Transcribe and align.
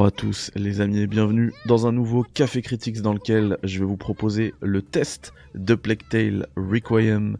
Bonjour 0.00 0.14
à 0.14 0.18
tous 0.18 0.50
les 0.56 0.80
amis 0.80 1.00
et 1.00 1.06
bienvenue 1.06 1.52
dans 1.66 1.86
un 1.86 1.92
nouveau 1.92 2.22
Café 2.22 2.62
Critics 2.62 3.02
dans 3.02 3.12
lequel 3.12 3.58
je 3.62 3.80
vais 3.80 3.84
vous 3.84 3.98
proposer 3.98 4.54
le 4.62 4.80
test 4.80 5.34
de 5.54 5.74
Plague 5.74 6.08
Tale 6.08 6.46
Requiem. 6.56 7.36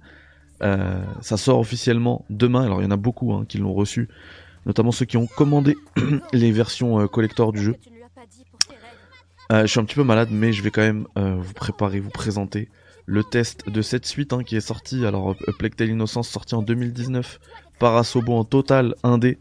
Euh, 0.62 1.02
ça 1.22 1.38
sort 1.38 1.58
officiellement 1.58 2.26
demain, 2.28 2.64
alors 2.64 2.82
il 2.82 2.84
y 2.84 2.86
en 2.86 2.90
a 2.90 2.98
beaucoup 2.98 3.32
hein, 3.32 3.46
qui 3.48 3.56
l'ont 3.56 3.72
reçu, 3.72 4.10
notamment 4.66 4.92
ceux 4.92 5.06
qui 5.06 5.16
ont 5.16 5.26
commandé 5.26 5.74
les 6.34 6.52
versions 6.52 7.00
euh, 7.00 7.06
collector 7.06 7.52
du 7.52 7.62
jeu. 7.62 7.76
Euh, 9.50 9.62
je 9.62 9.66
suis 9.66 9.80
un 9.80 9.84
petit 9.86 9.96
peu 9.96 10.04
malade 10.04 10.28
mais 10.30 10.52
je 10.52 10.62
vais 10.62 10.70
quand 10.70 10.82
même 10.82 11.06
vous 11.16 11.54
préparer, 11.54 11.98
vous 11.98 12.10
présenter 12.10 12.68
le 13.06 13.24
test 13.24 13.70
de 13.70 13.80
cette 13.80 14.04
suite 14.04 14.34
hein, 14.34 14.44
qui 14.44 14.56
est 14.56 14.60
sortie. 14.60 15.06
Alors 15.06 15.34
Plague 15.58 15.76
Tale 15.76 15.88
Innocence 15.88 16.28
sorti 16.28 16.54
en 16.54 16.60
2019 16.60 17.40
par 17.78 17.96
Asobo 17.96 18.34
en 18.34 18.44
total 18.44 18.96
indé. 19.02 19.38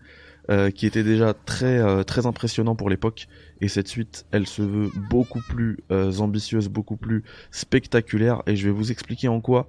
Euh, 0.50 0.72
qui 0.72 0.88
était 0.88 1.04
déjà 1.04 1.36
très 1.36 1.78
euh, 1.78 2.02
très 2.02 2.26
impressionnant 2.26 2.76
pour 2.76 2.90
l'époque. 2.90 3.28
Et 3.62 3.68
cette 3.68 3.88
suite 3.88 4.26
elle 4.32 4.48
se 4.48 4.64
veut 4.64 4.90
beaucoup 5.12 5.42
plus 5.48 5.78
euh, 5.92 6.12
ambitieuse 6.18 6.70
beaucoup 6.70 6.98
plus 6.98 7.24
spectaculaire. 7.52 8.42
Et 8.48 8.56
je 8.56 8.66
vais 8.66 8.74
vous 8.74 8.90
expliquer 8.90 9.28
en 9.28 9.42
quoi 9.42 9.68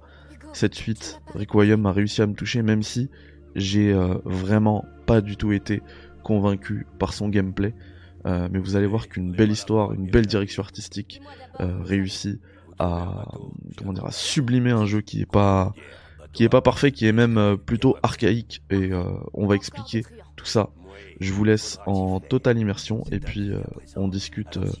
cette 0.53 0.73
suite 0.73 1.21
Requiem 1.35 1.85
a 1.85 1.91
réussi 1.91 2.23
à 2.23 2.25
me 2.25 2.33
toucher 2.33 2.63
même 2.63 2.81
si 2.81 3.11
j'ai 3.55 3.93
vraiment 4.25 4.85
pas 5.05 5.21
du 5.21 5.37
tout 5.37 5.51
été 5.51 5.83
convaincu 6.23 6.87
par 6.97 7.13
son 7.13 7.29
gameplay. 7.29 7.75
Mais 8.25 8.59
vous 8.59 8.75
allez 8.75 8.87
voir 8.87 9.07
qu'une 9.07 9.33
belle 9.33 9.51
histoire 9.51 9.93
une 9.93 10.09
belle 10.09 10.25
direction 10.25 10.63
artistique 10.63 11.21
réussit 11.59 12.39
à 12.79 13.27
comment 13.77 13.93
dire 13.93 14.05
à 14.05 14.11
sublimer 14.11 14.71
un 14.71 14.85
jeu 14.85 15.01
qui 15.01 15.21
est 15.21 15.31
pas 15.31 15.73
qui 16.33 16.43
est 16.43 16.49
pas 16.49 16.61
parfait, 16.61 16.91
qui 16.91 17.07
est 17.07 17.11
même 17.11 17.57
plutôt 17.65 17.97
archaïque 18.03 18.61
et 18.69 18.91
on 19.33 19.47
va 19.47 19.55
expliquer 19.55 20.03
tout 20.35 20.45
ça. 20.45 20.69
Je 21.19 21.33
vous 21.33 21.43
laisse 21.43 21.77
en 21.85 22.19
totale 22.19 22.57
immersion 22.57 23.03
et 23.11 23.19
puis 23.19 23.51
euh, 23.51 23.61
on 23.95 24.07
discute, 24.07 24.57
euh, 24.57 24.71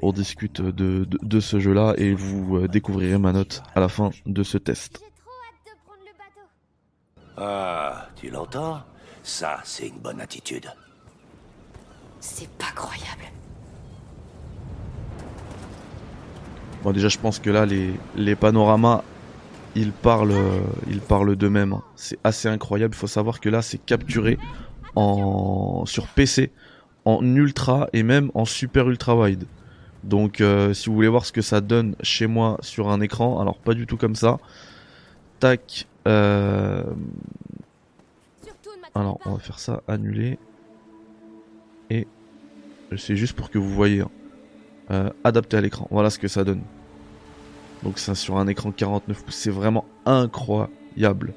on 0.00 0.12
discute 0.12 0.60
de, 0.60 1.06
de, 1.08 1.40
ce 1.40 1.60
jeu-là 1.60 1.94
et 1.96 2.14
vous 2.14 2.56
euh, 2.56 2.68
découvrirez 2.68 3.16
ma 3.18 3.32
note 3.32 3.62
à 3.76 3.80
la 3.80 3.88
fin 3.88 4.10
de 4.26 4.42
ce 4.42 4.58
test. 4.58 5.00
Ah, 7.36 8.08
tu 8.16 8.28
l'entends? 8.28 8.82
Ça, 9.22 9.60
c'est 9.62 9.88
une 9.88 9.98
bonne 9.98 10.20
attitude. 10.20 10.68
C'est 12.18 12.50
pas 12.58 12.72
croyable. 12.74 13.24
Bon, 16.82 16.92
déjà, 16.92 17.08
je 17.08 17.18
pense 17.18 17.38
que 17.38 17.50
là, 17.50 17.66
les, 17.66 17.94
les 18.16 18.34
panoramas, 18.34 19.02
ils 19.76 19.92
parlent, 19.92 21.36
d'eux-mêmes. 21.36 21.72
Hein. 21.72 21.82
C'est 21.96 22.18
assez 22.24 22.48
incroyable. 22.48 22.94
Il 22.94 22.98
faut 22.98 23.06
savoir 23.06 23.40
que 23.40 23.48
là, 23.48 23.62
c'est 23.62 23.78
capturé 23.78 24.38
en 24.96 25.84
sur 25.86 26.06
PC 26.06 26.52
en 27.04 27.22
ultra 27.34 27.88
et 27.92 28.02
même 28.02 28.30
en 28.34 28.44
super 28.44 28.88
ultra 28.88 29.16
wide. 29.16 29.44
Donc 30.02 30.40
euh, 30.40 30.74
si 30.74 30.88
vous 30.88 30.94
voulez 30.94 31.08
voir 31.08 31.24
ce 31.24 31.32
que 31.32 31.42
ça 31.42 31.60
donne 31.60 31.96
chez 32.02 32.26
moi 32.26 32.58
sur 32.60 32.88
un 32.90 33.00
écran, 33.00 33.40
alors 33.40 33.58
pas 33.58 33.74
du 33.74 33.86
tout 33.86 33.96
comme 33.96 34.14
ça. 34.14 34.38
Tac. 35.40 35.86
Euh, 36.06 36.84
alors 38.94 39.18
on 39.24 39.32
va 39.32 39.38
faire 39.38 39.58
ça, 39.58 39.82
annuler. 39.88 40.38
Et 41.90 42.06
c'est 42.96 43.16
juste 43.16 43.34
pour 43.34 43.50
que 43.50 43.58
vous 43.58 43.70
voyez. 43.70 44.00
Hein. 44.02 44.10
Euh, 44.90 45.10
adapté 45.24 45.56
à 45.56 45.62
l'écran. 45.62 45.88
Voilà 45.90 46.10
ce 46.10 46.18
que 46.18 46.28
ça 46.28 46.44
donne. 46.44 46.62
Donc 47.84 47.98
ça 47.98 48.14
sur 48.14 48.38
un 48.38 48.48
écran 48.48 48.72
49 48.72 49.24
pouces, 49.24 49.34
c'est 49.34 49.50
vraiment 49.50 49.84
incroyable. 50.06 51.34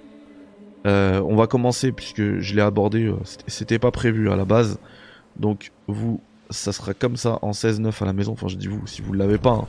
Euh, 0.85 1.21
on 1.27 1.35
va 1.35 1.45
commencer 1.47 1.91
puisque 1.91 2.39
je 2.39 2.55
l'ai 2.55 2.61
abordé, 2.61 3.03
euh, 3.03 3.17
c'était 3.47 3.79
pas 3.79 3.91
prévu 3.91 4.31
à 4.31 4.37
la 4.37 4.45
base. 4.45 4.79
Donc 5.35 5.71
vous, 5.87 6.21
ça 6.49 6.71
sera 6.71 6.93
comme 6.93 7.17
ça 7.17 7.39
en 7.41 7.51
16-9 7.51 8.01
à 8.01 8.05
la 8.05 8.13
maison. 8.13 8.31
Enfin 8.31 8.47
je 8.47 8.55
dis 8.55 8.67
vous, 8.67 8.87
si 8.87 9.01
vous 9.01 9.13
ne 9.13 9.19
l'avez 9.19 9.37
pas. 9.37 9.51
Hein. 9.51 9.67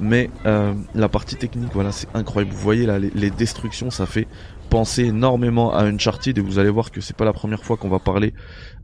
Mais 0.00 0.30
euh, 0.46 0.72
la 0.94 1.10
partie 1.10 1.36
technique, 1.36 1.70
voilà, 1.74 1.92
c'est 1.92 2.08
incroyable. 2.14 2.54
Vous 2.54 2.62
voyez 2.62 2.86
là, 2.86 2.98
les, 2.98 3.30
destructions, 3.30 3.90
ça 3.90 4.06
fait 4.06 4.26
penser 4.70 5.04
énormément 5.04 5.74
à 5.74 5.84
Uncharted 5.84 6.38
et 6.38 6.40
vous 6.40 6.58
allez 6.58 6.70
voir 6.70 6.90
que 6.90 7.02
c'est 7.02 7.16
pas 7.16 7.26
la 7.26 7.34
première 7.34 7.62
fois 7.62 7.76
qu'on 7.76 7.90
va 7.90 7.98
parler 7.98 8.32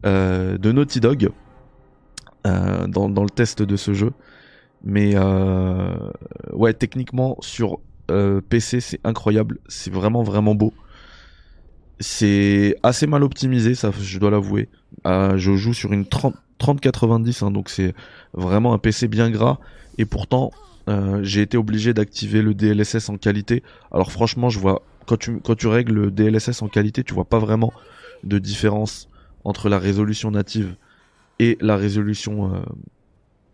de 0.05 0.73
Naughty 0.73 1.01
Dog 1.01 1.31
dans, 2.45 3.09
dans, 3.09 3.23
le 3.23 3.31
test 3.31 3.63
de 3.63 3.77
ce 3.77 3.95
jeu. 3.95 4.13
Mais 4.85 5.15
ouais, 6.53 6.75
techniquement 6.75 7.37
sur 7.41 7.79
PC, 8.09 8.81
c'est 8.81 9.01
incroyable. 9.05 9.59
C'est 9.69 9.93
vraiment 9.93 10.23
vraiment 10.23 10.55
beau. 10.55 10.73
C'est 12.01 12.77
assez 12.83 13.07
mal 13.07 13.23
optimisé, 13.23 13.77
ça, 13.77 13.93
je 13.97 14.19
dois 14.19 14.31
l'avouer. 14.31 14.69
Euh, 15.07 15.37
je 15.37 15.55
joue 15.55 15.73
sur 15.73 15.93
une 15.93 16.05
30, 16.05 16.35
3090, 16.59 17.43
hein, 17.43 17.51
donc 17.51 17.69
c'est 17.69 17.95
vraiment 18.35 18.75
un 18.75 18.79
PC 18.79 19.07
bien 19.07 19.31
gras. 19.31 19.59
Et 19.99 20.05
pourtant, 20.05 20.51
euh, 20.89 21.21
j'ai 21.23 21.43
été 21.43 21.57
obligé 21.57 21.95
d'activer 21.95 22.43
le 22.43 22.55
DLSS 22.55 23.09
en 23.09 23.19
qualité. 23.19 23.63
Alors 23.93 24.11
franchement, 24.11 24.49
je 24.49 24.59
vois 24.59 24.83
quand 25.07 25.17
tu 25.17 25.39
quand 25.41 25.55
tu 25.55 25.69
règles 25.69 25.95
le 25.95 26.11
DLSS 26.11 26.63
en 26.63 26.69
qualité, 26.69 27.05
tu 27.05 27.15
vois 27.15 27.25
pas 27.25 27.39
vraiment 27.39 27.73
de 28.25 28.39
différence 28.39 29.09
entre 29.45 29.69
la 29.69 29.79
résolution 29.79 30.31
native 30.31 30.75
et 31.39 31.57
la 31.61 31.77
résolution 31.77 32.65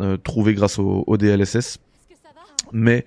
euh, 0.00 0.16
trouvée 0.16 0.54
grâce 0.54 0.78
au, 0.78 1.16
DLSS. 1.16 1.78
Mais 2.72 3.04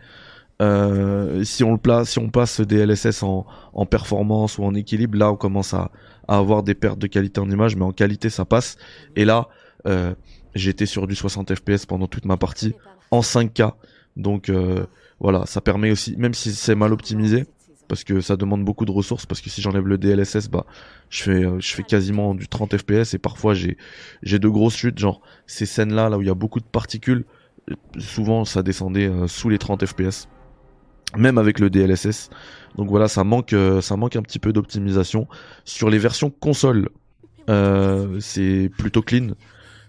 euh, 0.61 1.43
si 1.43 1.63
on 1.63 1.71
le 1.71 1.77
place, 1.77 2.11
si 2.11 2.19
on 2.19 2.29
passe 2.29 2.61
DLSS 2.61 3.23
en, 3.23 3.45
performance 3.89 4.57
ou 4.57 4.63
en 4.63 4.73
équilibre, 4.73 5.17
là 5.17 5.31
on 5.31 5.35
commence 5.35 5.73
à, 5.73 5.91
avoir 6.27 6.63
des 6.63 6.75
pertes 6.75 6.99
de 6.99 7.07
qualité 7.07 7.39
en 7.41 7.49
image, 7.49 7.75
mais 7.75 7.83
en 7.83 7.91
qualité 7.91 8.29
ça 8.29 8.45
passe. 8.45 8.77
Et 9.15 9.25
là, 9.25 9.47
euh, 9.87 10.13
j'étais 10.55 10.85
sur 10.85 11.07
du 11.07 11.15
60 11.15 11.55
fps 11.55 11.85
pendant 11.85 12.07
toute 12.07 12.25
ma 12.25 12.37
partie 12.37 12.73
en 13.09 13.21
5K. 13.21 13.73
Donc 14.17 14.51
voilà, 15.19 15.45
ça 15.45 15.61
permet 15.61 15.91
aussi, 15.91 16.15
même 16.17 16.33
si 16.33 16.53
c'est 16.53 16.75
mal 16.75 16.91
optimisé, 16.91 17.45
parce 17.91 18.05
que 18.05 18.21
ça 18.21 18.37
demande 18.37 18.63
beaucoup 18.63 18.85
de 18.85 18.91
ressources, 18.91 19.25
parce 19.25 19.41
que 19.41 19.49
si 19.49 19.61
j'enlève 19.61 19.85
le 19.85 19.97
DLSS, 19.97 20.47
bah 20.49 20.65
je 21.09 21.23
fais 21.23 21.43
je 21.59 21.73
fais 21.73 21.83
quasiment 21.83 22.33
du 22.33 22.47
30 22.47 22.77
fps 22.77 23.13
et 23.13 23.17
parfois 23.17 23.53
j'ai 23.53 23.75
j'ai 24.23 24.39
de 24.39 24.47
grosses 24.47 24.77
chutes, 24.77 24.97
genre 24.97 25.19
ces 25.45 25.65
scènes 25.65 25.93
là 25.93 26.07
là 26.07 26.17
où 26.17 26.21
il 26.21 26.27
y 26.27 26.31
a 26.31 26.33
beaucoup 26.33 26.61
de 26.61 26.65
particules, 26.65 27.25
souvent 27.97 28.45
ça 28.45 28.63
descendait 28.63 29.11
sous 29.27 29.49
les 29.49 29.57
30 29.57 29.85
fps 29.85 30.29
même 31.17 31.37
avec 31.37 31.59
le 31.59 31.69
DLSS. 31.69 32.29
Donc 32.77 32.89
voilà, 32.89 33.09
ça 33.09 33.25
manque, 33.25 33.51
euh, 33.51 33.81
ça 33.81 33.97
manque 33.97 34.15
un 34.15 34.21
petit 34.21 34.39
peu 34.39 34.53
d'optimisation 34.53 35.27
sur 35.65 35.89
les 35.89 35.97
versions 35.97 36.29
console. 36.29 36.87
Euh, 37.49 38.19
c'est 38.21 38.71
plutôt 38.77 39.01
clean, 39.01 39.31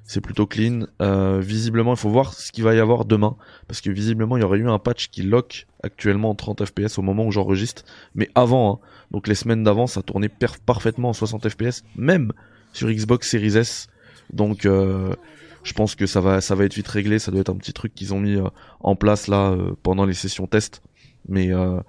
c'est 0.05 0.21
plutôt 0.21 0.47
clean. 0.47 0.87
Euh, 1.01 1.41
visiblement, 1.41 1.93
il 1.93 1.99
faut 1.99 2.11
voir 2.11 2.35
ce 2.35 2.53
qu'il 2.53 2.65
va 2.65 2.75
y 2.75 2.79
avoir 2.79 3.05
demain, 3.05 3.37
parce 3.69 3.81
que 3.81 3.91
visiblement, 3.91 4.37
il 4.37 4.41
y 4.41 4.45
aurait 4.45 4.59
eu 4.59 4.69
un 4.69 4.79
patch 4.79 5.09
qui 5.09 5.23
lock 5.23 5.67
actuellement 5.83 6.31
en 6.31 6.35
30 6.35 6.65
fps 6.67 6.99
au 6.99 7.03
moment 7.03 7.27
où 7.27 7.33
j'enregistre, 7.33 7.85
mais 8.15 8.29
avant, 8.35 8.75
hein. 8.75 8.87
donc 9.11 9.27
les 9.27 9.35
semaines 9.35 9.65
d'avant, 9.65 9.87
ça 9.87 10.03
tournait 10.03 10.31
parfaitement 10.67 11.11
en 11.11 11.13
60 11.13 11.49
fps, 11.49 11.85
même 11.97 12.33
sur 12.73 12.89
Xbox 12.89 13.29
Series 13.29 13.57
S. 13.57 13.89
Donc 14.33 14.63
je 14.65 15.73
pense 15.75 15.95
que 15.95 16.07
ça 16.07 16.21
va, 16.21 16.41
ça 16.41 16.55
va 16.55 16.65
être 16.65 16.75
vite 16.75 16.89
réglé. 16.89 17.19
Ça 17.19 17.31
doit 17.31 17.41
être 17.41 17.51
un 17.51 17.57
petit 17.57 17.73
truc 17.73 17.95
qu'ils 17.95 18.15
ont 18.15 18.21
mis 18.21 18.39
en 18.81 18.97
place 18.97 19.29
là 19.29 19.57
pendant 19.83 20.07
les 20.07 20.15
sessions 20.15 20.47
test 20.47 20.83
mais 21.29 21.53
euh, 21.53 21.81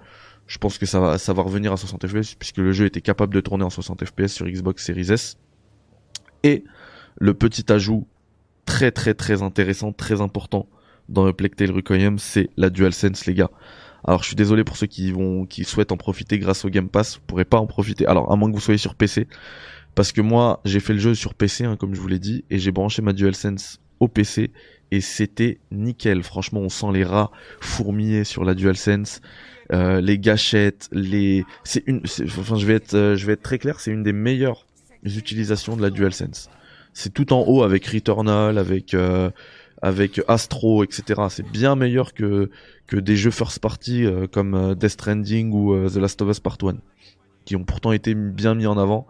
je 0.46 0.58
pense 0.58 0.78
que 0.78 0.86
ça 0.86 1.00
va, 1.00 1.18
ça 1.18 1.32
va 1.32 1.42
revenir 1.42 1.72
à 1.72 1.76
60 1.76 2.06
fps 2.06 2.34
puisque 2.34 2.58
le 2.58 2.72
jeu 2.72 2.86
était 2.86 3.00
capable 3.00 3.34
de 3.34 3.40
tourner 3.40 3.64
en 3.64 3.70
60 3.70 4.04
fps 4.04 4.32
sur 4.32 4.46
Xbox 4.46 4.84
Series 4.84 5.12
S. 5.12 5.36
Et 6.42 6.64
le 7.16 7.34
petit 7.34 7.70
ajout 7.72 8.06
très 8.64 8.90
très 8.90 9.14
très 9.14 9.42
intéressant, 9.42 9.92
très 9.92 10.20
important 10.20 10.66
dans 11.08 11.24
le 11.24 11.32
Plague 11.32 11.54
Tale 11.54 11.70
Requiem, 11.70 12.18
c'est 12.18 12.48
la 12.56 12.70
DualSense 12.70 13.26
les 13.26 13.34
gars. 13.34 13.50
Alors 14.04 14.22
je 14.22 14.28
suis 14.28 14.36
désolé 14.36 14.64
pour 14.64 14.76
ceux 14.76 14.86
qui 14.86 15.12
vont, 15.12 15.46
qui 15.46 15.64
souhaitent 15.64 15.92
en 15.92 15.96
profiter 15.96 16.38
grâce 16.38 16.64
au 16.64 16.70
Game 16.70 16.88
Pass, 16.88 17.16
vous 17.16 17.22
pourrez 17.26 17.44
pas 17.44 17.58
en 17.58 17.66
profiter. 17.66 18.06
Alors 18.06 18.30
à 18.32 18.36
moins 18.36 18.50
que 18.50 18.54
vous 18.54 18.60
soyez 18.60 18.78
sur 18.78 18.94
PC, 18.94 19.28
parce 19.94 20.12
que 20.12 20.20
moi 20.20 20.60
j'ai 20.64 20.80
fait 20.80 20.92
le 20.92 20.98
jeu 20.98 21.14
sur 21.14 21.34
PC, 21.34 21.64
hein, 21.64 21.76
comme 21.76 21.94
je 21.94 22.00
vous 22.00 22.08
l'ai 22.08 22.18
dit, 22.18 22.44
et 22.50 22.58
j'ai 22.58 22.70
branché 22.70 23.02
ma 23.02 23.12
DualSense 23.12 23.80
au 24.00 24.08
PC 24.08 24.50
et 24.90 25.00
c'était 25.00 25.58
nickel. 25.70 26.22
Franchement, 26.22 26.60
on 26.60 26.68
sent 26.68 26.92
les 26.92 27.04
rats 27.04 27.30
fourmiller 27.60 28.24
sur 28.24 28.44
la 28.44 28.54
DualSense, 28.54 29.20
euh, 29.72 30.00
les 30.00 30.18
gâchettes, 30.18 30.88
les. 30.92 31.44
C'est 31.64 31.82
une. 31.86 32.02
Enfin, 32.04 32.56
je 32.56 32.66
vais 32.66 32.74
être, 32.74 32.94
euh, 32.94 33.16
je 33.16 33.26
vais 33.26 33.32
être 33.32 33.42
très 33.42 33.58
clair, 33.58 33.80
c'est 33.80 33.90
une 33.90 34.02
des 34.02 34.12
meilleures 34.12 34.66
utilisations 35.04 35.76
de 35.76 35.82
la 35.82 35.90
DualSense. 35.90 36.48
C'est 36.94 37.12
tout 37.12 37.32
en 37.32 37.44
haut 37.46 37.62
avec 37.62 37.86
Returnal, 37.86 38.56
avec 38.56 38.94
euh, 38.94 39.30
avec 39.82 40.22
Astro, 40.28 40.82
etc. 40.82 41.22
C'est 41.28 41.46
bien 41.46 41.76
meilleur 41.76 42.14
que 42.14 42.50
que 42.86 42.96
des 42.96 43.16
jeux 43.16 43.30
first 43.30 43.58
party 43.58 44.06
euh, 44.06 44.26
comme 44.26 44.74
Death 44.74 44.92
Stranding 44.92 45.52
ou 45.52 45.88
The 45.88 45.96
Last 45.96 46.22
of 46.22 46.30
Us 46.30 46.40
Part 46.40 46.58
1, 46.62 46.76
qui 47.44 47.56
ont 47.56 47.64
pourtant 47.64 47.92
été 47.92 48.14
bien 48.14 48.54
mis 48.54 48.66
en 48.66 48.78
avant. 48.78 49.06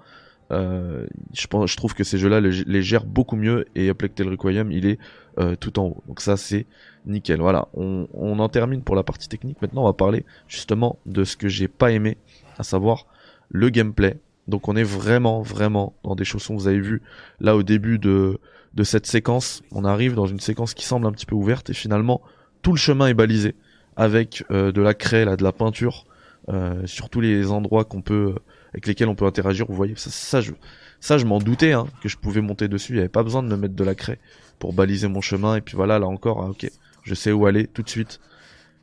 Euh, 0.51 1.07
je, 1.33 1.47
pense, 1.47 1.71
je 1.71 1.77
trouve 1.77 1.95
que 1.95 2.05
ces 2.05 2.19
jeux-là 2.19 2.41
les, 2.41 2.83
gèrent 2.83 3.07
beaucoup 3.07 3.37
mieux 3.37 3.65
et 3.75 3.91
Tale 4.15 4.29
Requiem 4.29 4.71
il 4.71 4.87
est 4.87 4.99
euh, 5.39 5.57
tout 5.57 5.79
en 5.79 5.85
haut. 5.85 6.03
Donc 6.07 6.21
ça 6.21 6.37
c'est 6.37 6.67
nickel. 7.07 7.41
Voilà, 7.41 7.69
on, 7.75 8.09
on, 8.13 8.39
en 8.39 8.49
termine 8.49 8.83
pour 8.83 8.95
la 8.95 9.03
partie 9.03 9.29
technique. 9.29 9.61
Maintenant 9.63 9.83
on 9.83 9.87
va 9.87 9.93
parler 9.93 10.25
justement 10.49 10.99
de 11.07 11.25
ce 11.25 11.37
que 11.37 11.49
j'ai 11.49 11.69
pas 11.69 11.93
aimé, 11.93 12.19
à 12.59 12.63
savoir 12.63 13.07
le 13.49 13.69
gameplay. 13.71 14.19
Donc 14.49 14.69
on 14.69 14.77
est 14.77 14.85
vraiment 14.85 15.43
vraiment 15.43 15.95
dans 16.05 16.15
des 16.15 16.25
chaussons. 16.25 16.55
Vous 16.55 16.69
avez 16.69 16.81
vu 16.81 17.03
là 17.41 17.57
au 17.57 17.63
début 17.63 17.99
de 17.99 18.39
de 18.75 18.83
cette 18.83 19.07
séquence. 19.07 19.63
On 19.71 19.85
arrive 19.85 20.15
dans 20.15 20.27
une 20.27 20.41
séquence 20.41 20.75
qui 20.75 20.85
semble 20.85 21.07
un 21.07 21.13
petit 21.13 21.27
peu 21.27 21.35
ouverte 21.35 21.71
et 21.71 21.75
finalement 21.75 22.21
tout 22.63 22.73
le 22.73 22.79
chemin 22.79 23.07
est 23.07 23.15
balisé 23.15 23.55
avec 23.97 24.45
euh, 24.51 24.73
de 24.73 24.83
la 24.83 24.95
craie, 24.95 25.25
là, 25.25 25.37
de 25.37 25.45
la 25.45 25.53
peinture 25.53 26.07
euh, 26.49 26.85
sur 26.87 27.09
tous 27.09 27.21
les 27.21 27.51
endroits 27.51 27.85
qu'on 27.85 28.03
peut 28.03 28.35
avec 28.73 28.87
lesquels 28.87 29.09
on 29.09 29.15
peut 29.15 29.27
interagir. 29.27 29.67
Vous 29.69 29.75
voyez, 29.75 29.95
ça, 29.97 30.11
ça 30.11 30.41
je, 30.41 30.53
ça, 31.01 31.17
je 31.17 31.25
m'en 31.27 31.39
doutais 31.39 31.73
hein, 31.73 31.87
que 32.03 32.09
je 32.09 32.17
pouvais 32.17 32.41
monter 32.41 32.67
dessus. 32.67 32.93
Il 32.93 32.97
n'y 32.97 33.01
avait 33.01 33.09
pas 33.09 33.23
besoin 33.23 33.43
de 33.43 33.49
me 33.49 33.57
mettre 33.57 33.75
de 33.75 33.85
la 33.85 33.95
craie 33.95 34.19
pour 34.59 34.73
baliser 34.73 35.07
mon 35.09 35.21
chemin. 35.21 35.57
Et 35.57 35.61
puis 35.61 35.77
voilà, 35.77 35.99
là 35.99 36.07
encore, 36.07 36.43
ah, 36.43 36.51
ok, 36.51 36.69
je 37.03 37.15
sais 37.15 37.33
où 37.33 37.47
aller 37.47 37.67
tout 37.69 37.83
de 37.83 37.89
suite. 37.89 38.21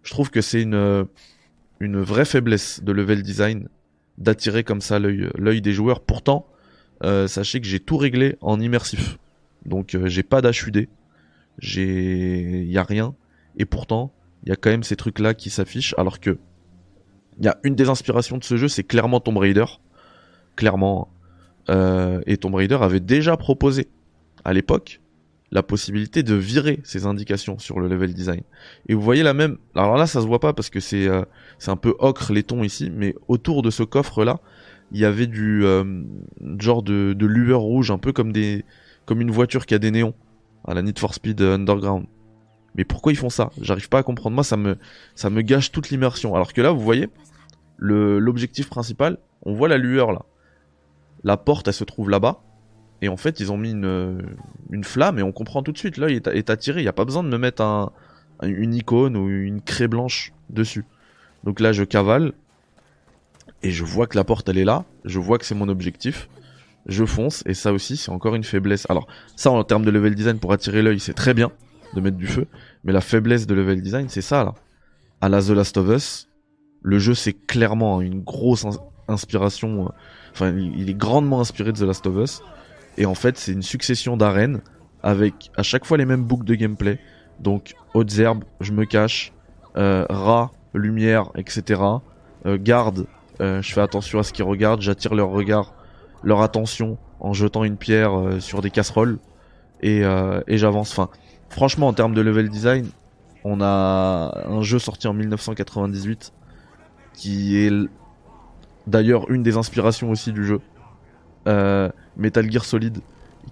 Je 0.04 0.12
trouve 0.12 0.30
que 0.30 0.42
c'est 0.42 0.62
une 0.62 1.06
une 1.80 2.00
vraie 2.00 2.26
faiblesse 2.26 2.84
de 2.84 2.92
level 2.92 3.24
design 3.24 3.68
d'attirer 4.22 4.64
comme 4.64 4.82
ça 4.82 5.00
l'œil 5.00 5.62
des 5.62 5.74
joueurs. 5.74 6.00
Pourtant, 6.00 6.48
euh, 7.04 7.28
sachez 7.28 7.60
que 7.60 7.68
j'ai 7.68 7.80
tout 7.80 7.98
réglé 7.98 8.38
en 8.42 8.60
immersif. 8.60 9.18
Donc 9.66 9.96
euh, 9.96 10.08
j'ai 10.08 10.24
pas 10.24 10.42
d'HUD, 10.42 10.88
j'ai 11.60 12.64
y 12.64 12.78
a 12.78 12.84
rien 12.84 13.16
et 13.58 13.66
pourtant, 13.66 14.14
il 14.44 14.50
y 14.50 14.52
a 14.52 14.56
quand 14.56 14.70
même 14.70 14.84
ces 14.84 14.96
trucs 14.96 15.20
là 15.20 15.34
qui 15.34 15.50
s'affichent 15.50 15.96
alors 15.98 16.20
que 16.20 16.38
y 17.40 17.48
a 17.48 17.58
une 17.64 17.76
des 17.76 17.90
inspirations 17.90 18.38
de 18.38 18.44
ce 18.44 18.58
jeu, 18.58 18.68
c'est 18.68 18.84
clairement 18.84 19.20
Tomb 19.20 19.38
Raider. 19.38 19.66
Clairement. 20.56 21.10
Euh, 21.70 22.22
et 22.26 22.38
Tomb 22.38 22.56
Raider 22.56 22.78
avait 22.82 23.00
déjà 23.00 23.38
proposé 23.38 23.88
à 24.44 24.54
l'époque 24.54 25.01
la 25.52 25.64
possibilité 25.64 26.24
de 26.24 26.34
virer 26.34 26.80
ces 26.84 27.06
indications 27.06 27.60
sur 27.60 27.80
le 27.80 27.88
level 27.88 28.14
design. 28.14 28.42
Et 28.88 28.94
vous 28.94 29.02
voyez 29.02 29.22
la 29.22 29.34
même. 29.34 29.58
Alors 29.76 29.98
là, 29.98 30.08
ça 30.08 30.22
se 30.22 30.26
voit 30.28 30.40
pas 30.40 30.54
parce 30.54 30.70
que 30.70 30.80
c'est 30.80 31.08
euh, 31.08 31.24
un 31.68 31.76
peu 31.76 31.94
ocre 32.00 32.32
les 32.32 32.44
tons 32.44 32.64
ici, 32.64 32.90
mais 32.90 33.16
autour 33.28 33.62
de 33.62 33.70
ce 33.70 33.84
coffre 33.84 34.24
là, 34.24 34.40
il 34.94 35.00
y 35.00 35.06
avait 35.06 35.28
du 35.28 35.66
euh, 35.66 36.04
genre 36.60 36.84
de, 36.84 37.14
de 37.14 37.26
lueur 37.26 37.62
rouge, 37.62 37.92
un 37.92 37.98
peu 37.98 38.14
comme 38.14 38.32
des 38.32 38.66
comme 39.06 39.20
une 39.22 39.32
voiture 39.32 39.66
qui 39.66 39.74
a 39.74 39.80
des 39.80 39.92
néons 39.92 40.14
à 40.66 40.74
la 40.74 40.82
Need 40.82 41.00
for 41.00 41.14
Speed 41.14 41.42
Underground. 41.42 42.06
Mais 42.76 42.86
pourquoi 42.86 43.12
ils 43.12 43.18
font 43.18 43.30
ça? 43.30 43.52
J'arrive 43.60 43.90
pas 43.90 44.00
à 44.00 44.04
comprendre. 44.04 44.36
Moi, 44.36 44.46
ça 44.46 44.56
me 44.56 44.78
ça 45.16 45.30
me 45.30 45.42
gâche 45.42 45.72
toute 45.72 45.90
l'immersion. 45.90 46.34
Alors 46.36 46.54
que 46.54 46.62
là, 46.62 46.72
vous 46.72 46.80
voyez, 46.80 47.10
l'objectif 47.78 48.70
principal, 48.70 49.18
on 49.44 49.54
voit 49.54 49.68
la 49.68 49.78
lueur 49.78 50.14
là. 50.14 50.24
La 51.24 51.36
porte, 51.36 51.68
elle 51.68 51.74
se 51.74 51.84
trouve 51.84 52.10
là-bas. 52.10 52.42
Et 53.02 53.10
en 53.10 53.18
fait, 53.18 53.40
ils 53.40 53.52
ont 53.52 53.58
mis 53.58 53.72
une, 53.72 54.22
une 54.70 54.84
flamme 54.84 55.18
et 55.20 55.24
on 55.24 55.32
comprend 55.32 55.64
tout 55.64 55.72
de 55.72 55.78
suite. 55.78 55.98
L'œil 55.98 56.22
est, 56.24 56.50
attiré. 56.50 56.82
Il 56.82 56.84
n'y 56.84 56.90
a 56.90 56.94
pas 56.94 57.06
besoin 57.06 57.24
de 57.24 57.30
me 57.30 57.38
mettre 57.38 57.64
un, 57.64 57.92
une 58.44 58.74
icône 58.74 59.18
ou 59.18 59.28
une 59.30 59.62
craie 59.62 59.88
blanche 59.88 60.34
dessus. 60.50 60.86
Donc 61.44 61.60
là, 61.60 61.72
je 61.72 61.84
cavale 61.84 62.34
et 63.64 63.72
je 63.72 63.84
vois 63.84 64.08
que 64.08 64.18
la 64.18 64.24
porte 64.24 64.50
elle 64.50 64.58
est 64.58 64.66
là. 64.66 64.86
Je 65.06 65.20
vois 65.20 65.38
que 65.38 65.46
c'est 65.46 65.56
mon 65.56 65.70
objectif. 65.70 66.30
Je 66.88 67.06
fonce 67.06 67.44
et 67.46 67.54
ça 67.54 67.74
aussi, 67.74 67.98
c'est 67.98 68.12
encore 68.12 68.36
une 68.36 68.44
faiblesse. 68.44 68.86
Alors 68.90 69.08
ça, 69.36 69.52
en 69.52 69.64
termes 69.64 69.86
de 69.86 69.92
level 69.92 70.16
design 70.16 70.40
pour 70.40 70.52
attirer 70.54 70.82
l'œil, 70.82 71.00
c'est 71.00 71.14
très 71.14 71.34
bien 71.34 71.52
de 71.94 72.02
mettre 72.02 72.18
du 72.18 72.28
feu. 72.28 72.48
Mais 72.84 72.94
la 72.94 73.02
faiblesse 73.02 73.46
de 73.46 73.54
level 73.54 73.82
design, 73.82 74.10
c'est 74.10 74.22
ça 74.22 74.44
là. 74.44 74.54
À 75.22 75.30
la 75.30 75.42
The 75.42 75.50
Last 75.50 75.78
of 75.78 75.90
Us, 75.90 76.28
le 76.82 76.98
jeu 76.98 77.14
c'est 77.14 77.34
clairement 77.34 78.02
une 78.02 78.22
grosse 78.22 78.66
inspiration. 79.08 79.86
Euh, 79.86 79.90
enfin, 80.32 80.56
il 80.58 80.90
est 80.90 80.96
grandement 80.96 81.40
inspiré 81.40 81.72
de 81.72 81.78
The 81.78 81.84
Last 81.84 82.08
of 82.08 82.16
Us. 82.16 82.42
Et 82.98 83.06
en 83.06 83.16
fait, 83.16 83.38
c'est 83.38 83.52
une 83.52 83.62
succession 83.62 84.18
d'arènes 84.18 84.62
avec 85.04 85.52
à 85.58 85.64
chaque 85.64 85.86
fois 85.86 85.98
les 85.98 86.06
mêmes 86.06 86.24
boucles 86.24 86.46
de 86.46 86.56
gameplay. 86.56 87.00
Donc, 87.40 87.74
hautes 87.94 88.18
herbes, 88.20 88.44
je 88.60 88.72
me 88.72 88.86
cache, 88.86 89.34
euh, 89.78 90.06
rats, 90.10 90.52
lumière, 90.74 91.32
etc. 91.36 91.82
Euh, 92.46 92.58
garde, 92.60 93.08
euh, 93.42 93.62
je 93.62 93.74
fais 93.74 93.82
attention 93.82 94.20
à 94.20 94.24
ce 94.24 94.34
qu'ils 94.34 94.46
regardent, 94.46 94.82
j'attire 94.82 95.16
leur 95.16 95.30
regard, 95.30 95.74
leur 96.24 96.42
attention 96.42 96.98
en 97.20 97.34
jetant 97.34 97.64
une 97.64 97.78
pierre 97.78 98.18
euh, 98.18 98.40
sur 98.40 98.62
des 98.62 98.70
casseroles 98.70 99.18
et, 99.82 100.04
euh, 100.04 100.42
et 100.48 100.58
j'avance. 100.58 100.92
Enfin, 100.92 101.10
franchement, 101.50 101.88
en 101.88 101.94
termes 101.94 102.14
de 102.14 102.22
level 102.22 102.50
design, 102.50 102.88
on 103.44 103.60
a 103.62 104.44
un 104.46 104.62
jeu 104.62 104.78
sorti 104.78 105.08
en 105.08 105.14
1998 105.14 106.34
qui 107.14 107.58
est 107.58 107.72
d'ailleurs 108.86 109.30
une 109.32 109.44
des 109.44 109.58
inspirations 109.58 110.12
aussi 110.12 110.32
du 110.34 110.46
jeu. 110.46 110.62
Euh, 111.48 111.90
Metal 112.18 112.50
Gear 112.52 112.64
Solid 112.64 113.00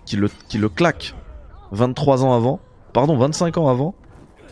qui 0.06 0.16
le, 0.16 0.30
qui 0.48 0.60
le 0.60 0.70
claque 0.70 1.16
23 1.72 2.24
ans 2.24 2.36
avant, 2.36 2.60
pardon 2.94 3.18
25 3.18 3.58
ans 3.58 3.68
avant, 3.68 3.96